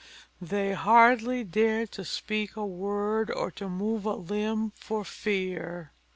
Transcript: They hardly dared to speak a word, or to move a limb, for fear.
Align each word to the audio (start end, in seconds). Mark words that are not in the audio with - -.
They 0.41 0.73
hardly 0.73 1.43
dared 1.43 1.91
to 1.91 2.03
speak 2.05 2.55
a 2.55 2.65
word, 2.65 3.29
or 3.29 3.51
to 3.51 3.69
move 3.69 4.03
a 4.05 4.15
limb, 4.15 4.71
for 4.75 5.05
fear. 5.05 5.91